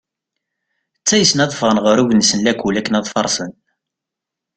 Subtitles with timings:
[0.99, 3.51] Ttaysen ad d-ffɣen ɣer ugnes n lakul akken ad farsen.